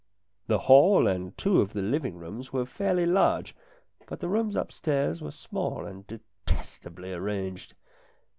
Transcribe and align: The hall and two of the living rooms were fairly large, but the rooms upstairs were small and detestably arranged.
The 0.47 0.57
hall 0.57 1.05
and 1.05 1.37
two 1.37 1.61
of 1.61 1.73
the 1.73 1.81
living 1.83 2.17
rooms 2.17 2.51
were 2.51 2.65
fairly 2.65 3.05
large, 3.05 3.55
but 4.07 4.19
the 4.19 4.29
rooms 4.29 4.55
upstairs 4.55 5.21
were 5.21 5.29
small 5.29 5.85
and 5.85 6.07
detestably 6.07 7.13
arranged. 7.13 7.75